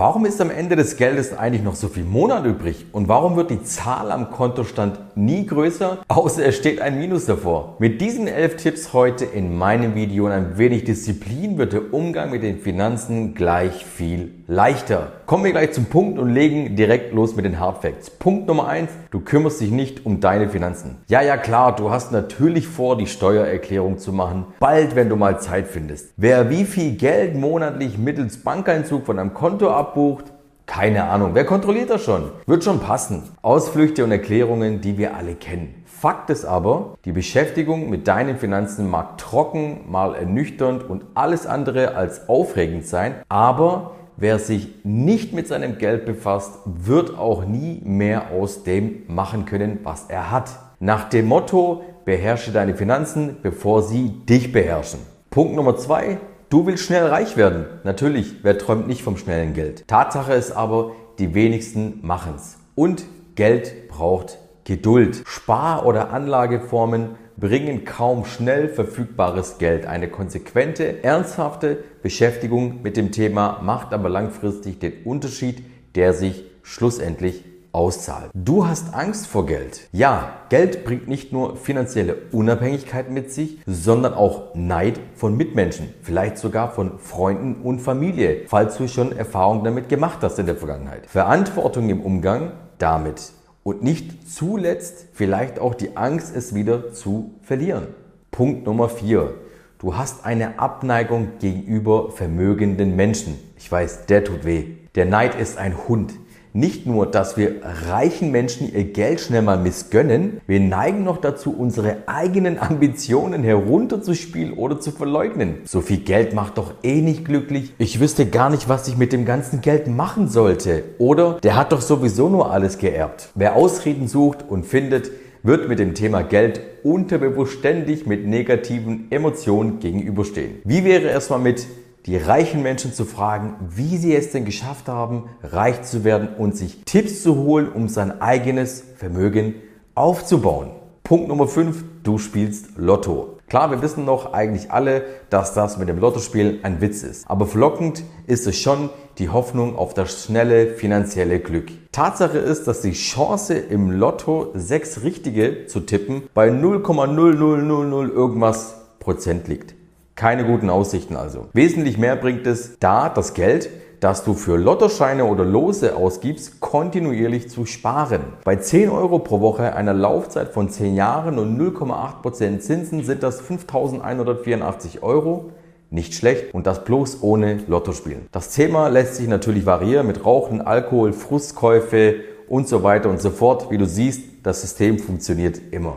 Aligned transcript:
Warum 0.00 0.24
ist 0.24 0.40
am 0.40 0.50
Ende 0.50 0.76
des 0.76 0.96
Geldes 0.96 1.36
eigentlich 1.36 1.62
noch 1.62 1.74
so 1.74 1.88
viel 1.88 2.04
Monat 2.04 2.46
übrig? 2.46 2.86
Und 2.90 3.08
warum 3.08 3.36
wird 3.36 3.50
die 3.50 3.62
Zahl 3.62 4.10
am 4.10 4.30
Kontostand 4.30 4.98
nie 5.14 5.44
größer, 5.44 5.98
außer 6.08 6.46
es 6.46 6.56
steht 6.56 6.80
ein 6.80 6.98
Minus 6.98 7.26
davor? 7.26 7.76
Mit 7.80 8.00
diesen 8.00 8.26
elf 8.26 8.56
Tipps 8.56 8.94
heute 8.94 9.26
in 9.26 9.58
meinem 9.58 9.94
Video 9.94 10.24
und 10.24 10.32
ein 10.32 10.56
wenig 10.56 10.84
Disziplin 10.84 11.58
wird 11.58 11.74
der 11.74 11.92
Umgang 11.92 12.30
mit 12.30 12.42
den 12.42 12.60
Finanzen 12.60 13.34
gleich 13.34 13.84
viel 13.84 14.40
leichter. 14.46 15.12
Kommen 15.26 15.44
wir 15.44 15.52
gleich 15.52 15.70
zum 15.72 15.84
Punkt 15.84 16.18
und 16.18 16.30
legen 16.30 16.74
direkt 16.74 17.14
los 17.14 17.36
mit 17.36 17.44
den 17.44 17.60
Hard 17.60 17.82
Facts. 17.82 18.10
Punkt 18.10 18.48
Nummer 18.48 18.66
eins: 18.66 18.90
Du 19.12 19.20
kümmerst 19.20 19.60
dich 19.60 19.70
nicht 19.70 20.04
um 20.04 20.18
deine 20.18 20.48
Finanzen. 20.48 20.96
Ja, 21.06 21.22
ja 21.22 21.36
klar, 21.36 21.76
du 21.76 21.90
hast 21.90 22.10
natürlich 22.10 22.66
vor, 22.66 22.98
die 22.98 23.06
Steuererklärung 23.06 23.98
zu 23.98 24.12
machen. 24.12 24.46
Bald, 24.58 24.96
wenn 24.96 25.08
du 25.08 25.14
mal 25.14 25.40
Zeit 25.40 25.68
findest. 25.68 26.12
Wer 26.16 26.50
wie 26.50 26.64
viel 26.64 26.96
Geld 26.96 27.36
monatlich 27.36 27.96
mittels 27.96 28.38
Bankeinzug 28.38 29.06
von 29.06 29.20
einem 29.20 29.34
Konto 29.34 29.68
abbucht, 29.90 30.26
keine 30.66 31.04
Ahnung. 31.04 31.30
Wer 31.34 31.44
kontrolliert 31.44 31.90
das 31.90 32.04
schon? 32.04 32.30
Wird 32.46 32.62
schon 32.62 32.78
passen. 32.78 33.24
Ausflüchte 33.42 34.04
und 34.04 34.12
Erklärungen, 34.12 34.80
die 34.80 34.96
wir 34.98 35.16
alle 35.16 35.34
kennen. 35.34 35.82
Fakt 35.84 36.30
ist 36.30 36.44
aber, 36.44 36.94
die 37.04 37.12
Beschäftigung 37.12 37.90
mit 37.90 38.06
deinen 38.06 38.38
Finanzen 38.38 38.88
mag 38.88 39.18
trocken, 39.18 39.80
mal 39.90 40.14
ernüchternd 40.14 40.88
und 40.88 41.04
alles 41.14 41.46
andere 41.46 41.96
als 41.96 42.28
aufregend 42.28 42.86
sein, 42.86 43.16
aber 43.28 43.92
Wer 44.22 44.38
sich 44.38 44.68
nicht 44.84 45.32
mit 45.32 45.48
seinem 45.48 45.78
Geld 45.78 46.04
befasst, 46.04 46.58
wird 46.66 47.16
auch 47.16 47.46
nie 47.46 47.80
mehr 47.82 48.32
aus 48.32 48.64
dem 48.64 49.04
machen 49.08 49.46
können, 49.46 49.78
was 49.82 50.10
er 50.10 50.30
hat. 50.30 50.50
Nach 50.78 51.08
dem 51.08 51.26
Motto, 51.26 51.84
beherrsche 52.04 52.52
deine 52.52 52.74
Finanzen, 52.74 53.38
bevor 53.42 53.82
sie 53.82 54.10
dich 54.28 54.52
beherrschen. 54.52 55.00
Punkt 55.30 55.54
Nummer 55.54 55.78
zwei, 55.78 56.18
du 56.50 56.66
willst 56.66 56.84
schnell 56.84 57.06
reich 57.06 57.36
werden. 57.36 57.64
Natürlich, 57.84 58.42
wer 58.42 58.58
träumt 58.58 58.86
nicht 58.86 59.02
vom 59.02 59.16
schnellen 59.16 59.54
Geld? 59.54 59.88
Tatsache 59.88 60.34
ist 60.34 60.52
aber, 60.52 60.92
die 61.18 61.34
wenigsten 61.34 62.00
machen's. 62.02 62.58
Und 62.74 63.04
Geld 63.36 63.88
braucht 63.88 64.38
Geduld. 64.64 65.22
Spar- 65.24 65.86
oder 65.86 66.10
Anlageformen 66.10 67.16
bringen 67.36 67.84
kaum 67.84 68.26
schnell 68.26 68.68
verfügbares 68.68 69.58
Geld. 69.58 69.86
Eine 69.86 70.08
konsequente, 70.08 71.02
ernsthafte 71.02 71.78
Beschäftigung 72.02 72.82
mit 72.82 72.96
dem 72.96 73.12
Thema 73.12 73.60
macht 73.62 73.94
aber 73.94 74.10
langfristig 74.10 74.78
den 74.78 75.04
Unterschied, 75.04 75.64
der 75.94 76.12
sich 76.12 76.44
schlussendlich 76.62 77.44
auszahlt. 77.72 78.30
Du 78.34 78.66
hast 78.66 78.94
Angst 78.94 79.26
vor 79.26 79.46
Geld. 79.46 79.88
Ja, 79.92 80.40
Geld 80.48 80.84
bringt 80.84 81.08
nicht 81.08 81.32
nur 81.32 81.56
finanzielle 81.56 82.16
Unabhängigkeit 82.32 83.10
mit 83.10 83.32
sich, 83.32 83.58
sondern 83.66 84.14
auch 84.14 84.54
Neid 84.54 85.00
von 85.14 85.36
Mitmenschen, 85.36 85.94
vielleicht 86.02 86.38
sogar 86.38 86.72
von 86.72 86.98
Freunden 86.98 87.62
und 87.62 87.80
Familie, 87.80 88.42
falls 88.46 88.76
du 88.76 88.88
schon 88.88 89.16
Erfahrungen 89.16 89.64
damit 89.64 89.88
gemacht 89.88 90.18
hast 90.22 90.38
in 90.38 90.46
der 90.46 90.56
Vergangenheit. 90.56 91.06
Verantwortung 91.06 91.88
im 91.88 92.00
Umgang 92.00 92.52
damit 92.78 93.32
und 93.62 93.82
nicht 93.82 94.28
zuletzt 94.28 95.06
vielleicht 95.12 95.58
auch 95.58 95.74
die 95.74 95.96
Angst, 95.96 96.34
es 96.34 96.54
wieder 96.54 96.92
zu 96.92 97.34
verlieren. 97.42 97.88
Punkt 98.30 98.66
Nummer 98.66 98.88
4. 98.88 99.34
Du 99.78 99.96
hast 99.96 100.26
eine 100.26 100.58
Abneigung 100.58 101.38
gegenüber 101.40 102.10
vermögenden 102.10 102.96
Menschen. 102.96 103.38
Ich 103.56 103.70
weiß, 103.70 104.06
der 104.06 104.24
tut 104.24 104.44
weh. 104.44 104.64
Der 104.94 105.06
Neid 105.06 105.34
ist 105.36 105.56
ein 105.56 105.74
Hund. 105.88 106.12
Nicht 106.52 106.84
nur, 106.84 107.06
dass 107.06 107.36
wir 107.36 107.60
reichen 107.62 108.32
Menschen 108.32 108.74
ihr 108.74 108.84
Geld 108.84 109.20
schnell 109.20 109.42
mal 109.42 109.56
missgönnen, 109.56 110.40
wir 110.48 110.58
neigen 110.58 111.04
noch 111.04 111.18
dazu, 111.18 111.54
unsere 111.56 111.98
eigenen 112.06 112.58
Ambitionen 112.58 113.44
herunterzuspielen 113.44 114.54
oder 114.54 114.80
zu 114.80 114.90
verleugnen. 114.90 115.58
So 115.64 115.80
viel 115.80 115.98
Geld 115.98 116.34
macht 116.34 116.58
doch 116.58 116.74
eh 116.82 117.02
nicht 117.02 117.24
glücklich. 117.24 117.72
Ich 117.78 118.00
wüsste 118.00 118.26
gar 118.26 118.50
nicht, 118.50 118.68
was 118.68 118.88
ich 118.88 118.96
mit 118.96 119.12
dem 119.12 119.24
ganzen 119.24 119.60
Geld 119.60 119.86
machen 119.86 120.26
sollte. 120.26 120.82
Oder 120.98 121.38
der 121.40 121.54
hat 121.54 121.70
doch 121.70 121.80
sowieso 121.80 122.28
nur 122.28 122.50
alles 122.50 122.78
geerbt. 122.78 123.28
Wer 123.36 123.54
Ausreden 123.54 124.08
sucht 124.08 124.44
und 124.48 124.66
findet, 124.66 125.12
wird 125.44 125.68
mit 125.68 125.78
dem 125.78 125.94
Thema 125.94 126.22
Geld 126.22 126.60
unterbewusst 126.82 127.52
ständig 127.52 128.06
mit 128.06 128.26
negativen 128.26 129.06
Emotionen 129.10 129.78
gegenüberstehen. 129.78 130.62
Wie 130.64 130.84
wäre 130.84 131.10
es 131.10 131.30
mal 131.30 131.38
mit 131.38 131.66
die 132.06 132.16
reichen 132.16 132.62
Menschen 132.62 132.92
zu 132.92 133.04
fragen, 133.04 133.56
wie 133.68 133.96
sie 133.96 134.14
es 134.14 134.30
denn 134.32 134.44
geschafft 134.44 134.88
haben, 134.88 135.24
reich 135.42 135.82
zu 135.82 136.04
werden 136.04 136.28
und 136.36 136.56
sich 136.56 136.84
Tipps 136.84 137.22
zu 137.22 137.36
holen, 137.36 137.68
um 137.70 137.88
sein 137.88 138.20
eigenes 138.20 138.84
Vermögen 138.96 139.54
aufzubauen. 139.94 140.70
Punkt 141.02 141.28
Nummer 141.28 141.48
5, 141.48 141.84
du 142.02 142.18
spielst 142.18 142.76
Lotto. 142.76 143.36
Klar, 143.48 143.72
wir 143.72 143.82
wissen 143.82 144.06
doch 144.06 144.32
eigentlich 144.32 144.70
alle, 144.70 145.02
dass 145.28 145.54
das 145.54 145.76
mit 145.76 145.88
dem 145.88 145.98
Lottospiel 145.98 146.60
ein 146.62 146.80
Witz 146.80 147.02
ist. 147.02 147.28
Aber 147.28 147.46
verlockend 147.46 148.04
ist 148.28 148.46
es 148.46 148.56
schon 148.56 148.90
die 149.18 149.28
Hoffnung 149.28 149.76
auf 149.76 149.92
das 149.92 150.24
schnelle 150.24 150.68
finanzielle 150.68 151.40
Glück. 151.40 151.68
Tatsache 151.90 152.38
ist, 152.38 152.68
dass 152.68 152.80
die 152.80 152.92
Chance 152.92 153.54
im 153.54 153.90
Lotto 153.90 154.52
sechs 154.54 155.02
Richtige 155.02 155.66
zu 155.66 155.80
tippen 155.80 156.22
bei 156.32 156.48
0,0000 156.48 158.12
irgendwas 158.12 158.76
Prozent 159.00 159.48
liegt. 159.48 159.74
Keine 160.20 160.44
guten 160.44 160.68
Aussichten 160.68 161.16
also. 161.16 161.46
Wesentlich 161.54 161.96
mehr 161.96 162.14
bringt 162.14 162.46
es 162.46 162.78
da, 162.78 163.08
das 163.08 163.32
Geld, 163.32 163.70
das 164.00 164.22
du 164.22 164.34
für 164.34 164.58
Lottoscheine 164.58 165.24
oder 165.24 165.46
Lose 165.46 165.96
ausgibst, 165.96 166.60
kontinuierlich 166.60 167.48
zu 167.48 167.64
sparen. 167.64 168.34
Bei 168.44 168.56
10 168.56 168.90
Euro 168.90 169.20
pro 169.20 169.40
Woche, 169.40 169.74
einer 169.74 169.94
Laufzeit 169.94 170.50
von 170.50 170.68
10 170.68 170.94
Jahren 170.94 171.38
und 171.38 171.58
0,8% 171.58 172.58
Zinsen 172.58 173.02
sind 173.02 173.22
das 173.22 173.42
5.184 173.42 175.00
Euro. 175.00 175.52
Nicht 175.88 176.12
schlecht 176.12 176.52
und 176.52 176.66
das 176.66 176.84
bloß 176.84 177.22
ohne 177.22 177.60
Lottospielen. 177.66 178.26
Das 178.30 178.50
Thema 178.50 178.88
lässt 178.88 179.14
sich 179.14 179.26
natürlich 179.26 179.64
variieren 179.64 180.06
mit 180.06 180.26
Rauchen, 180.26 180.60
Alkohol, 180.60 181.14
Frustkäufe 181.14 182.16
und 182.46 182.68
so 182.68 182.82
weiter 182.82 183.08
und 183.08 183.22
so 183.22 183.30
fort. 183.30 183.70
Wie 183.70 183.78
du 183.78 183.86
siehst, 183.86 184.20
das 184.42 184.60
System 184.60 184.98
funktioniert 184.98 185.58
immer. 185.70 185.96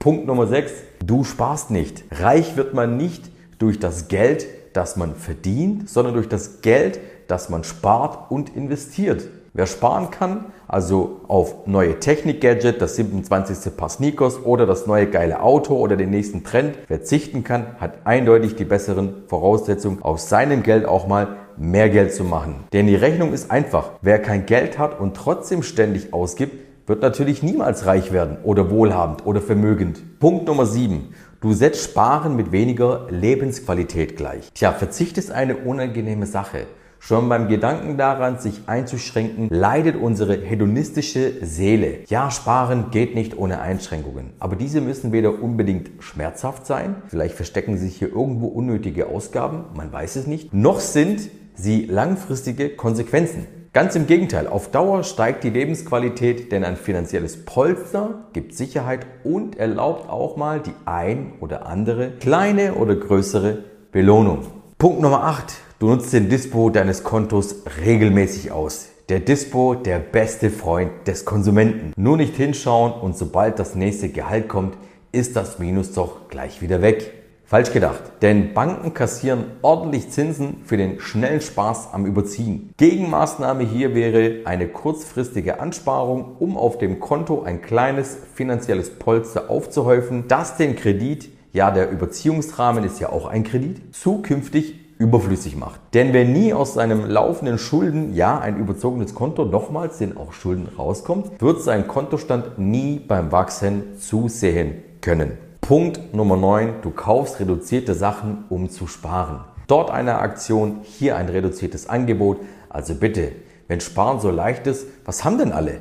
Punkt 0.00 0.26
Nummer 0.26 0.48
6. 0.48 0.72
Du 1.06 1.22
sparst 1.22 1.70
nicht. 1.70 2.02
Reich 2.10 2.56
wird 2.56 2.74
man 2.74 2.96
nicht, 2.96 3.30
durch 3.58 3.78
das 3.78 4.08
Geld, 4.08 4.46
das 4.72 4.96
man 4.96 5.14
verdient, 5.14 5.88
sondern 5.88 6.14
durch 6.14 6.28
das 6.28 6.60
Geld, 6.60 7.00
das 7.28 7.48
man 7.48 7.64
spart 7.64 8.30
und 8.30 8.54
investiert. 8.56 9.28
Wer 9.56 9.66
sparen 9.66 10.10
kann, 10.10 10.46
also 10.66 11.20
auf 11.28 11.68
neue 11.68 12.00
Technik-Gadget, 12.00 12.82
das 12.82 12.96
27. 12.96 13.76
Paar 13.76 13.88
Sneakers 13.88 14.44
oder 14.44 14.66
das 14.66 14.88
neue 14.88 15.06
geile 15.06 15.40
Auto 15.42 15.76
oder 15.76 15.94
den 15.96 16.10
nächsten 16.10 16.42
Trend 16.42 16.74
verzichten 16.88 17.44
kann, 17.44 17.78
hat 17.78 17.98
eindeutig 18.04 18.56
die 18.56 18.64
besseren 18.64 19.22
Voraussetzungen, 19.28 20.02
aus 20.02 20.28
seinem 20.28 20.64
Geld 20.64 20.86
auch 20.86 21.06
mal 21.06 21.36
mehr 21.56 21.88
Geld 21.88 22.12
zu 22.12 22.24
machen. 22.24 22.64
Denn 22.72 22.88
die 22.88 22.96
Rechnung 22.96 23.32
ist 23.32 23.52
einfach. 23.52 23.90
Wer 24.02 24.18
kein 24.18 24.44
Geld 24.44 24.76
hat 24.80 24.98
und 24.98 25.14
trotzdem 25.14 25.62
ständig 25.62 26.12
ausgibt, 26.12 26.58
wird 26.86 27.00
natürlich 27.00 27.42
niemals 27.42 27.86
reich 27.86 28.12
werden 28.12 28.38
oder 28.42 28.70
wohlhabend 28.70 29.24
oder 29.24 29.40
vermögend. 29.40 30.18
Punkt 30.18 30.46
Nummer 30.46 30.66
7. 30.66 31.14
Du 31.44 31.52
setzt 31.52 31.84
Sparen 31.84 32.36
mit 32.36 32.52
weniger 32.52 33.06
Lebensqualität 33.10 34.16
gleich. 34.16 34.50
Tja, 34.54 34.72
Verzicht 34.72 35.18
ist 35.18 35.30
eine 35.30 35.58
unangenehme 35.58 36.24
Sache. 36.24 36.66
Schon 37.00 37.28
beim 37.28 37.48
Gedanken 37.48 37.98
daran, 37.98 38.38
sich 38.38 38.62
einzuschränken, 38.64 39.50
leidet 39.50 39.94
unsere 39.94 40.38
hedonistische 40.38 41.44
Seele. 41.44 41.98
Ja, 42.06 42.30
sparen 42.30 42.86
geht 42.90 43.14
nicht 43.14 43.36
ohne 43.36 43.60
Einschränkungen. 43.60 44.30
Aber 44.38 44.56
diese 44.56 44.80
müssen 44.80 45.12
weder 45.12 45.42
unbedingt 45.42 45.90
schmerzhaft 46.02 46.64
sein, 46.64 47.02
vielleicht 47.08 47.34
verstecken 47.34 47.76
sich 47.76 47.96
hier 47.96 48.08
irgendwo 48.08 48.46
unnötige 48.46 49.08
Ausgaben, 49.08 49.64
man 49.76 49.92
weiß 49.92 50.16
es 50.16 50.26
nicht, 50.26 50.54
noch 50.54 50.80
sind 50.80 51.28
sie 51.54 51.84
langfristige 51.84 52.70
Konsequenzen. 52.70 53.46
Ganz 53.74 53.96
im 53.96 54.06
Gegenteil, 54.06 54.46
auf 54.46 54.70
Dauer 54.70 55.02
steigt 55.02 55.42
die 55.42 55.50
Lebensqualität, 55.50 56.52
denn 56.52 56.62
ein 56.62 56.76
finanzielles 56.76 57.44
Polster 57.44 58.28
gibt 58.32 58.54
Sicherheit 58.54 59.04
und 59.24 59.58
erlaubt 59.58 60.08
auch 60.08 60.36
mal 60.36 60.60
die 60.60 60.74
ein 60.84 61.32
oder 61.40 61.66
andere 61.66 62.12
kleine 62.12 62.74
oder 62.74 62.94
größere 62.94 63.64
Belohnung. 63.90 64.46
Punkt 64.78 65.00
Nummer 65.00 65.24
8. 65.24 65.54
Du 65.80 65.88
nutzt 65.88 66.12
den 66.12 66.28
Dispo 66.28 66.70
deines 66.70 67.02
Kontos 67.02 67.64
regelmäßig 67.84 68.52
aus. 68.52 68.90
Der 69.08 69.18
Dispo, 69.18 69.74
der 69.74 69.98
beste 69.98 70.50
Freund 70.50 70.92
des 71.08 71.24
Konsumenten. 71.24 71.92
Nur 71.96 72.16
nicht 72.16 72.36
hinschauen 72.36 72.92
und 72.92 73.18
sobald 73.18 73.58
das 73.58 73.74
nächste 73.74 74.08
Gehalt 74.08 74.48
kommt, 74.48 74.76
ist 75.10 75.34
das 75.34 75.58
Minus 75.58 75.90
doch 75.90 76.28
gleich 76.28 76.62
wieder 76.62 76.80
weg. 76.80 77.23
Falsch 77.54 77.72
gedacht, 77.72 78.02
denn 78.20 78.52
Banken 78.52 78.94
kassieren 78.94 79.44
ordentlich 79.62 80.10
Zinsen 80.10 80.56
für 80.64 80.76
den 80.76 80.98
schnellen 80.98 81.40
Spaß 81.40 81.90
am 81.92 82.04
Überziehen. 82.04 82.70
Gegenmaßnahme 82.78 83.62
hier 83.62 83.94
wäre 83.94 84.44
eine 84.44 84.66
kurzfristige 84.66 85.60
Ansparung, 85.60 86.34
um 86.40 86.56
auf 86.56 86.78
dem 86.78 86.98
Konto 86.98 87.44
ein 87.44 87.62
kleines 87.62 88.18
finanzielles 88.34 88.98
Polster 88.98 89.50
aufzuhäufen, 89.50 90.24
das 90.26 90.56
den 90.56 90.74
Kredit, 90.74 91.28
ja 91.52 91.70
der 91.70 91.92
Überziehungsrahmen 91.92 92.82
ist 92.82 92.98
ja 92.98 93.10
auch 93.10 93.26
ein 93.26 93.44
Kredit, 93.44 93.94
zukünftig 93.94 94.74
überflüssig 94.98 95.54
macht. 95.54 95.78
Denn 95.94 96.12
wer 96.12 96.24
nie 96.24 96.52
aus 96.52 96.74
seinem 96.74 97.08
laufenden 97.08 97.58
Schulden, 97.58 98.16
ja 98.16 98.36
ein 98.36 98.58
überzogenes 98.58 99.14
Konto, 99.14 99.44
nochmals 99.44 99.98
den 99.98 100.16
auch 100.16 100.32
Schulden 100.32 100.66
rauskommt, 100.76 101.40
wird 101.40 101.62
sein 101.62 101.86
Kontostand 101.86 102.58
nie 102.58 102.98
beim 102.98 103.30
Wachsen 103.30 103.96
zusehen 103.96 104.82
können. 105.00 105.38
Punkt 105.66 106.12
Nummer 106.12 106.36
9. 106.36 106.82
Du 106.82 106.90
kaufst 106.90 107.40
reduzierte 107.40 107.94
Sachen, 107.94 108.44
um 108.50 108.68
zu 108.68 108.86
sparen. 108.86 109.40
Dort 109.66 109.90
eine 109.90 110.18
Aktion, 110.18 110.80
hier 110.82 111.16
ein 111.16 111.30
reduziertes 111.30 111.88
Angebot. 111.88 112.36
Also 112.68 112.94
bitte, 112.94 113.32
wenn 113.66 113.80
Sparen 113.80 114.20
so 114.20 114.30
leicht 114.30 114.66
ist, 114.66 114.86
was 115.06 115.24
haben 115.24 115.38
denn 115.38 115.52
alle? 115.52 115.80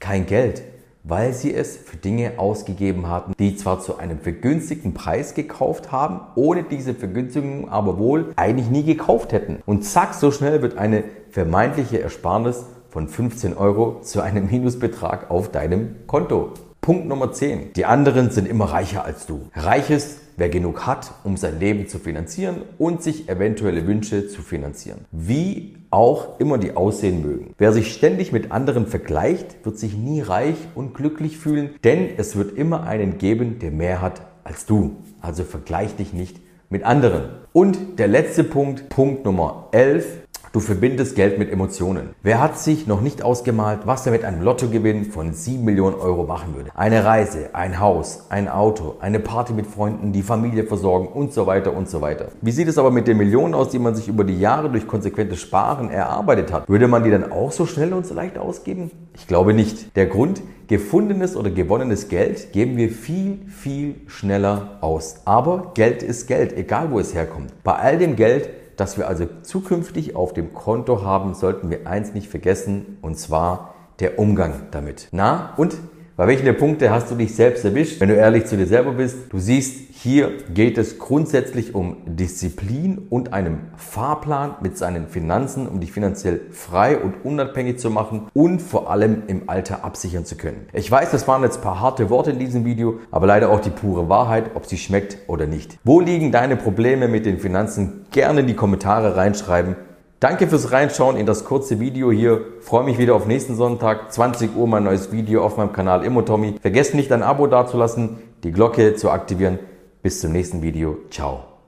Kein 0.00 0.26
Geld, 0.26 0.62
weil 1.02 1.32
sie 1.32 1.54
es 1.54 1.78
für 1.78 1.96
Dinge 1.96 2.32
ausgegeben 2.36 3.08
hatten, 3.08 3.32
die 3.38 3.56
zwar 3.56 3.80
zu 3.80 3.96
einem 3.96 4.18
vergünstigten 4.18 4.92
Preis 4.92 5.32
gekauft 5.32 5.90
haben, 5.92 6.20
ohne 6.34 6.62
diese 6.64 6.92
Vergünstigung 6.92 7.70
aber 7.70 7.98
wohl 7.98 8.34
eigentlich 8.36 8.68
nie 8.68 8.84
gekauft 8.84 9.32
hätten. 9.32 9.62
Und 9.64 9.82
zack, 9.82 10.12
so 10.12 10.30
schnell 10.30 10.60
wird 10.60 10.76
eine 10.76 11.04
vermeintliche 11.30 12.02
Ersparnis 12.02 12.66
von 12.90 13.08
15 13.08 13.56
Euro 13.56 14.02
zu 14.02 14.20
einem 14.20 14.50
Minusbetrag 14.50 15.30
auf 15.30 15.50
deinem 15.50 16.06
Konto. 16.06 16.52
Punkt 16.84 17.06
Nummer 17.06 17.30
10. 17.30 17.74
Die 17.74 17.84
anderen 17.84 18.32
sind 18.32 18.48
immer 18.48 18.64
reicher 18.64 19.04
als 19.04 19.24
du. 19.26 19.42
Reich 19.54 19.88
ist, 19.88 20.18
wer 20.36 20.48
genug 20.48 20.84
hat, 20.84 21.12
um 21.22 21.36
sein 21.36 21.60
Leben 21.60 21.86
zu 21.86 22.00
finanzieren 22.00 22.56
und 22.76 23.04
sich 23.04 23.28
eventuelle 23.28 23.86
Wünsche 23.86 24.26
zu 24.26 24.42
finanzieren. 24.42 25.04
Wie 25.12 25.76
auch 25.90 26.40
immer 26.40 26.58
die 26.58 26.74
aussehen 26.74 27.22
mögen. 27.22 27.54
Wer 27.56 27.72
sich 27.72 27.94
ständig 27.94 28.32
mit 28.32 28.50
anderen 28.50 28.88
vergleicht, 28.88 29.64
wird 29.64 29.78
sich 29.78 29.96
nie 29.96 30.22
reich 30.22 30.56
und 30.74 30.92
glücklich 30.92 31.38
fühlen, 31.38 31.70
denn 31.84 32.08
es 32.16 32.34
wird 32.34 32.58
immer 32.58 32.82
einen 32.82 33.16
geben, 33.16 33.60
der 33.60 33.70
mehr 33.70 34.02
hat 34.02 34.22
als 34.42 34.66
du. 34.66 34.96
Also 35.20 35.44
vergleich 35.44 35.94
dich 35.94 36.12
nicht 36.12 36.40
mit 36.68 36.82
anderen. 36.82 37.30
Und 37.52 38.00
der 38.00 38.08
letzte 38.08 38.42
Punkt, 38.42 38.88
Punkt 38.88 39.24
Nummer 39.24 39.68
11, 39.70 40.21
Du 40.52 40.60
verbindest 40.60 41.16
Geld 41.16 41.38
mit 41.38 41.50
Emotionen. 41.50 42.10
Wer 42.22 42.38
hat 42.38 42.58
sich 42.58 42.86
noch 42.86 43.00
nicht 43.00 43.22
ausgemalt, 43.22 43.86
was 43.86 44.04
er 44.04 44.12
mit 44.12 44.22
einem 44.22 44.42
Lottogewinn 44.42 45.06
von 45.06 45.32
7 45.32 45.64
Millionen 45.64 45.96
Euro 45.96 46.24
machen 46.24 46.54
würde? 46.54 46.70
Eine 46.74 47.06
Reise, 47.06 47.54
ein 47.54 47.80
Haus, 47.80 48.26
ein 48.28 48.50
Auto, 48.50 48.96
eine 49.00 49.18
Party 49.18 49.54
mit 49.54 49.66
Freunden, 49.66 50.12
die 50.12 50.20
Familie 50.20 50.64
versorgen 50.64 51.06
und 51.06 51.32
so 51.32 51.46
weiter 51.46 51.74
und 51.74 51.88
so 51.88 52.02
weiter. 52.02 52.28
Wie 52.42 52.50
sieht 52.50 52.68
es 52.68 52.76
aber 52.76 52.90
mit 52.90 53.08
den 53.08 53.16
Millionen 53.16 53.54
aus, 53.54 53.70
die 53.70 53.78
man 53.78 53.94
sich 53.94 54.08
über 54.08 54.24
die 54.24 54.38
Jahre 54.38 54.68
durch 54.68 54.86
konsequentes 54.86 55.40
Sparen 55.40 55.88
erarbeitet 55.88 56.52
hat? 56.52 56.68
Würde 56.68 56.86
man 56.86 57.02
die 57.02 57.10
dann 57.10 57.32
auch 57.32 57.50
so 57.50 57.64
schnell 57.64 57.94
und 57.94 58.06
so 58.06 58.12
leicht 58.12 58.36
ausgeben? 58.36 58.90
Ich 59.16 59.26
glaube 59.26 59.54
nicht. 59.54 59.96
Der 59.96 60.04
Grund, 60.04 60.42
gefundenes 60.68 61.34
oder 61.34 61.50
gewonnenes 61.50 62.08
Geld 62.08 62.52
geben 62.52 62.76
wir 62.76 62.90
viel, 62.90 63.38
viel 63.48 63.94
schneller 64.06 64.76
aus. 64.82 65.22
Aber 65.24 65.72
Geld 65.72 66.02
ist 66.02 66.26
Geld, 66.26 66.54
egal 66.54 66.90
wo 66.90 66.98
es 66.98 67.14
herkommt. 67.14 67.54
Bei 67.64 67.76
all 67.76 67.96
dem 67.96 68.16
Geld 68.16 68.50
dass 68.76 68.96
wir 68.96 69.08
also 69.08 69.26
zukünftig 69.42 70.16
auf 70.16 70.32
dem 70.32 70.52
Konto 70.52 71.02
haben, 71.02 71.34
sollten 71.34 71.70
wir 71.70 71.86
eins 71.86 72.14
nicht 72.14 72.28
vergessen, 72.28 72.98
und 73.02 73.18
zwar 73.18 73.74
der 74.00 74.18
Umgang 74.18 74.68
damit. 74.70 75.08
Na, 75.12 75.54
und 75.56 75.76
bei 76.14 76.26
welchen 76.26 76.44
der 76.44 76.52
Punkte 76.52 76.90
hast 76.90 77.10
du 77.10 77.14
dich 77.14 77.34
selbst 77.34 77.64
erwischt? 77.64 78.00
Wenn 78.00 78.10
du 78.10 78.14
ehrlich 78.14 78.44
zu 78.44 78.56
dir 78.56 78.66
selber 78.66 78.92
bist, 78.92 79.16
du 79.30 79.38
siehst, 79.38 79.92
hier 79.92 80.32
geht 80.52 80.76
es 80.76 80.98
grundsätzlich 80.98 81.74
um 81.74 81.96
Disziplin 82.04 82.98
und 83.08 83.32
einem 83.32 83.60
Fahrplan 83.76 84.56
mit 84.60 84.76
seinen 84.76 85.08
Finanzen, 85.08 85.66
um 85.66 85.80
dich 85.80 85.92
finanziell 85.92 86.40
frei 86.50 86.98
und 86.98 87.24
unabhängig 87.24 87.78
zu 87.78 87.88
machen 87.88 88.28
und 88.34 88.60
vor 88.60 88.90
allem 88.90 89.22
im 89.28 89.48
Alter 89.48 89.84
absichern 89.84 90.26
zu 90.26 90.36
können. 90.36 90.66
Ich 90.74 90.90
weiß, 90.90 91.12
das 91.12 91.26
waren 91.28 91.42
jetzt 91.44 91.58
ein 91.58 91.62
paar 91.62 91.80
harte 91.80 92.10
Worte 92.10 92.32
in 92.32 92.38
diesem 92.38 92.64
Video, 92.66 92.98
aber 93.10 93.26
leider 93.26 93.50
auch 93.50 93.60
die 93.60 93.70
pure 93.70 94.08
Wahrheit, 94.08 94.50
ob 94.54 94.66
sie 94.66 94.76
schmeckt 94.76 95.16
oder 95.28 95.46
nicht. 95.46 95.78
Wo 95.82 96.00
liegen 96.00 96.30
deine 96.30 96.56
Probleme 96.56 97.08
mit 97.08 97.24
den 97.24 97.38
Finanzen? 97.38 98.04
Gerne 98.10 98.40
in 98.40 98.48
die 98.48 98.56
Kommentare 98.56 99.16
reinschreiben. 99.16 99.76
Danke 100.22 100.46
fürs 100.46 100.70
Reinschauen 100.70 101.16
in 101.16 101.26
das 101.26 101.44
kurze 101.44 101.80
Video 101.80 102.12
hier. 102.12 102.42
Freue 102.60 102.84
mich 102.84 102.96
wieder 102.96 103.16
auf 103.16 103.26
nächsten 103.26 103.56
Sonntag, 103.56 104.12
20 104.12 104.54
Uhr 104.54 104.68
mein 104.68 104.84
neues 104.84 105.10
Video 105.10 105.42
auf 105.42 105.56
meinem 105.56 105.72
Kanal 105.72 106.04
Immotommy. 106.04 106.54
Vergesst 106.62 106.94
nicht 106.94 107.10
ein 107.10 107.24
Abo 107.24 107.48
dazulassen, 107.48 108.18
die 108.44 108.52
Glocke 108.52 108.94
zu 108.94 109.10
aktivieren. 109.10 109.58
Bis 110.00 110.20
zum 110.20 110.30
nächsten 110.30 110.62
Video. 110.62 110.96
Ciao. 111.10 111.51